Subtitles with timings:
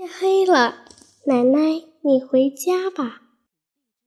[0.00, 0.76] 天黑了，
[1.26, 1.60] 奶奶，
[2.00, 3.20] 你回家吧。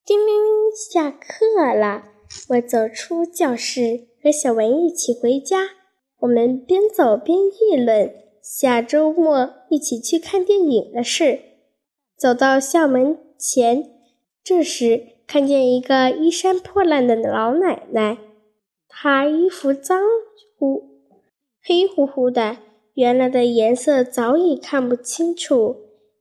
[0.04, 2.06] 叮铃铃，下课了。
[2.50, 5.70] 我走出教室，和小文一起回家。
[6.22, 8.12] 我们边走边议论
[8.42, 11.40] 下周末一起去看电影的事。
[12.18, 13.92] 走到校门前，
[14.44, 18.18] 这时看见一个衣衫破烂的老奶奶，
[18.88, 20.02] 她衣服脏
[20.58, 21.04] 乎、
[21.62, 22.58] 黑乎乎的。
[22.96, 25.78] 原来的颜色早已看不清楚，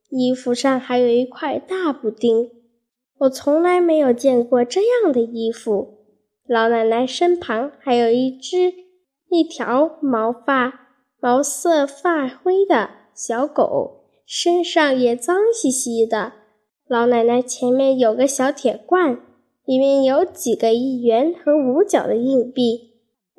[0.09, 2.49] 衣服上还有一块大补丁。
[3.19, 5.99] 我从来没有见过这样的衣服。
[6.47, 8.73] 老奶奶身旁还有一只
[9.29, 10.89] 一条毛发
[11.21, 16.33] 毛色发灰的小狗，身上也脏兮兮的。
[16.87, 19.19] 老奶奶前面有个小铁罐，
[19.63, 22.92] 里面有几个一元和五角的硬币。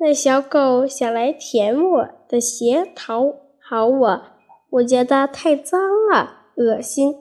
[0.05, 3.23] 那小狗想来舔我的鞋，讨
[3.59, 4.21] 好我，
[4.69, 5.81] 我觉得太脏
[6.13, 7.15] 了，恶心，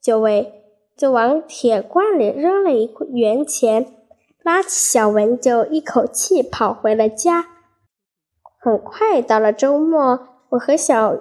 [0.00, 0.50] 就为
[0.96, 3.84] 就往铁罐里扔了一元钱，
[4.42, 7.44] 拉起小文就一口气跑回了家。
[8.58, 10.20] 很快到了周末，
[10.52, 11.14] 我和小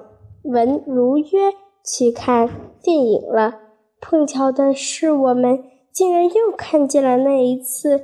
[0.45, 1.51] 文如约
[1.83, 2.49] 去看
[2.81, 3.55] 电影了。
[3.99, 8.03] 碰巧的是，我们竟然又看见了那一次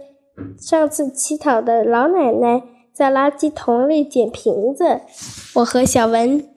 [0.57, 2.61] 上次乞讨的老奶奶。
[2.95, 5.01] 在垃圾桶里捡瓶子，
[5.55, 6.47] 我和小文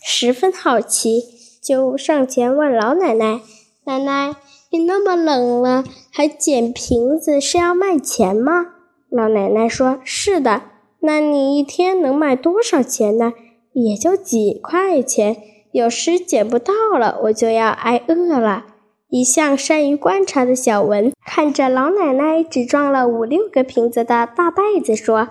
[0.00, 1.24] 十分好奇，
[1.60, 3.40] 就上前问老奶奶
[3.84, 4.36] ：“奶奶，
[4.70, 5.82] 你那么冷了，
[6.12, 8.66] 还捡瓶子，是要卖钱吗？”
[9.10, 10.62] 老奶奶说：“是的。”
[11.02, 13.32] 那你一天能卖多少钱呢？
[13.72, 15.36] 也就几块钱，
[15.72, 18.66] 有时捡不到了，我就要挨饿了。
[19.08, 25.28] 一向善于观察的小文看着老奶奶只装了五六个瓶子的大袋子，说。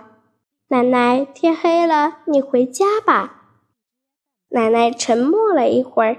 [0.70, 3.54] 奶奶，天黑了，你回家吧。
[4.50, 6.18] 奶奶沉默了一会儿，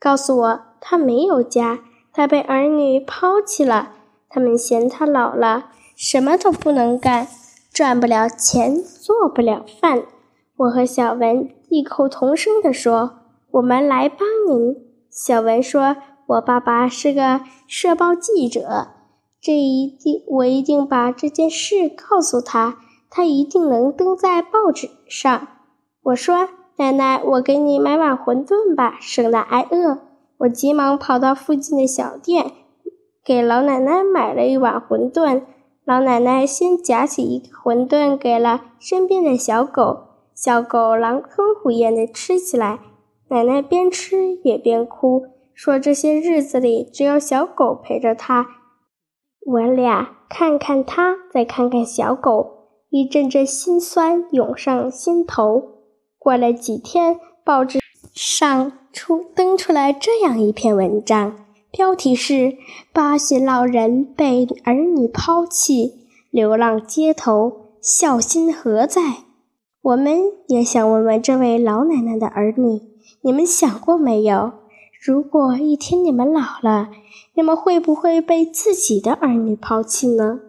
[0.00, 3.92] 告诉我她没有家，她被儿女抛弃了。
[4.30, 7.28] 他们嫌她老了，什么都不能干，
[7.70, 10.04] 赚不了钱，做不了饭。
[10.56, 13.18] 我和小文异口同声地说
[13.52, 14.74] ：“我们来帮您。”
[15.12, 18.88] 小文说：“我爸爸是个社报记者，
[19.38, 22.78] 这一定我一定把这件事告诉他。”
[23.14, 25.48] 他一定能登在报纸上。
[26.02, 29.98] 我说：“奶奶，我给你买碗馄饨吧，省得挨饿。”
[30.40, 32.52] 我急忙跑到附近的小店，
[33.22, 35.42] 给老奶奶买了一碗馄饨。
[35.84, 42.80] 老奶奶先夹起一个馄饨给了身边的小狗，小狗狼吞虎咽地吃起来。
[43.28, 48.46] 奶奶边吃也边哭，说：“这些日子里只有小狗陪着她，
[49.44, 52.61] 我俩看看它，再看看小狗。”
[52.92, 55.78] 一阵阵心酸涌上心头。
[56.18, 57.78] 过了几天，报纸
[58.12, 61.34] 上出登出来这样一篇文章，
[61.70, 62.58] 标题是
[62.92, 69.00] “八旬老人被儿女抛弃，流浪街头，孝心何在？”
[69.80, 72.82] 我们也想问问这位老奶奶的儿女：
[73.22, 74.52] 你们想过没有？
[75.02, 76.90] 如果一天你们老了，
[77.32, 80.40] 你们会不会被自己的儿女抛弃呢？